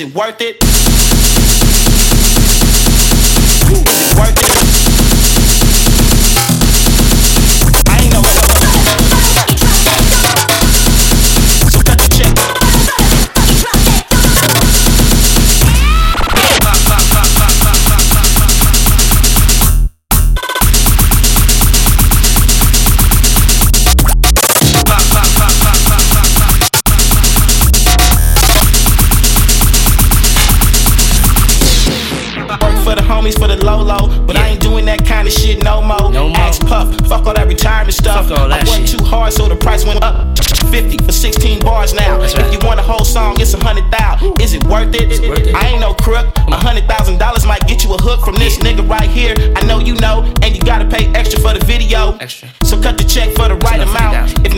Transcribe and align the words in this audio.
Is 0.00 0.06
it 0.06 0.14
worth 0.14 0.40
it? 0.40 1.09
homies 33.20 33.38
for 33.38 33.48
the 33.48 33.64
low 33.64 33.82
low, 33.82 34.08
but 34.26 34.36
yeah. 34.36 34.42
I 34.42 34.48
ain't 34.48 34.60
doing 34.60 34.84
that 34.86 35.04
kind 35.04 35.28
of 35.28 35.34
shit 35.34 35.62
no 35.62 35.82
more. 35.82 36.10
No 36.10 36.28
more. 36.28 36.52
Puff, 36.66 36.94
fuck 37.06 37.26
all 37.26 37.34
that 37.34 37.46
retirement 37.46 37.94
stuff. 37.94 38.28
Fuck 38.28 38.38
all 38.38 38.48
that 38.48 38.66
I 38.66 38.70
worked 38.70 38.88
shit. 38.88 38.98
too 38.98 39.04
hard, 39.04 39.32
so 39.32 39.48
the 39.48 39.56
price 39.56 39.84
went 39.84 40.02
up. 40.02 40.38
50 40.70 40.98
for 41.04 41.12
16 41.12 41.60
bars 41.60 41.92
now. 41.92 42.20
If 42.22 42.52
you 42.52 42.58
want 42.66 42.78
a 42.78 42.82
whole 42.82 43.04
song, 43.04 43.40
it's 43.40 43.54
a 43.54 43.58
hundred 43.58 43.90
thousand. 43.90 44.40
Is 44.40 44.54
it 44.54 44.62
worth 44.64 44.94
it? 44.94 45.08
Worth 45.28 45.40
it? 45.40 45.54
I 45.54 45.68
ain't 45.68 45.80
no 45.80 45.94
crook. 45.94 46.26
A 46.36 46.56
hundred 46.56 46.86
thousand 46.86 47.18
dollars 47.18 47.44
might 47.44 47.66
get 47.66 47.82
you 47.84 47.92
a 47.94 47.98
hook 47.98 48.24
from 48.24 48.36
this 48.36 48.56
yeah. 48.58 48.72
nigga 48.72 48.88
right 48.88 49.10
here. 49.10 49.34
I 49.56 49.66
know 49.66 49.80
you 49.80 49.94
know, 49.96 50.22
and 50.42 50.54
you 50.54 50.62
gotta 50.62 50.86
pay 50.86 51.06
extra 51.12 51.40
for 51.40 51.52
the 51.52 51.64
video. 51.64 52.16
Extra. 52.18 52.48
So 52.64 52.80
cut 52.80 52.98
the 52.98 53.04
check 53.04 53.34
for 53.34 53.48
the 53.48 53.56
right 53.66 53.80
amount. 53.80 54.46
If 54.46 54.54